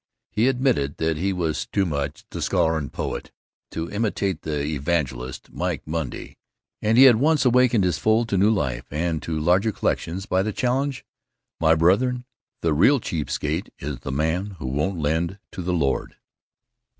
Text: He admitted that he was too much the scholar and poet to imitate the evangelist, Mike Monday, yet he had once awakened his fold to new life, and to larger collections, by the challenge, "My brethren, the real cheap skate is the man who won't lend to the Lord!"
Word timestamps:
He 0.31 0.47
admitted 0.47 0.97
that 0.97 1.17
he 1.17 1.31
was 1.31 1.67
too 1.67 1.85
much 1.85 2.25
the 2.31 2.41
scholar 2.41 2.75
and 2.75 2.91
poet 2.91 3.31
to 3.69 3.87
imitate 3.91 4.41
the 4.41 4.63
evangelist, 4.63 5.51
Mike 5.53 5.83
Monday, 5.85 6.37
yet 6.81 6.97
he 6.97 7.03
had 7.03 7.17
once 7.17 7.45
awakened 7.45 7.83
his 7.83 7.99
fold 7.99 8.27
to 8.29 8.37
new 8.39 8.49
life, 8.49 8.85
and 8.89 9.21
to 9.21 9.39
larger 9.39 9.71
collections, 9.71 10.25
by 10.25 10.41
the 10.41 10.51
challenge, 10.53 11.05
"My 11.59 11.75
brethren, 11.75 12.25
the 12.63 12.73
real 12.73 12.99
cheap 12.99 13.29
skate 13.29 13.71
is 13.77 13.99
the 13.99 14.11
man 14.11 14.55
who 14.57 14.65
won't 14.65 14.97
lend 14.97 15.37
to 15.51 15.61
the 15.61 15.71
Lord!" 15.71 16.15